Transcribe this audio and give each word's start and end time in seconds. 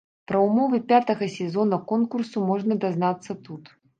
Пра 0.29 0.39
ўмовы 0.45 0.79
пятага 0.91 1.27
сезона 1.33 1.79
конкурсу 1.93 2.37
можна 2.49 2.79
дазнацца 2.87 3.37
тут. 3.47 3.63